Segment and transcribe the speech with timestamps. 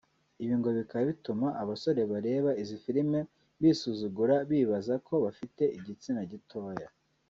[0.43, 3.19] ibi ngo bikaba bituma abasore bareba izi filime
[3.61, 6.87] bisuzugura bibaza ko bafite igitsina gitoya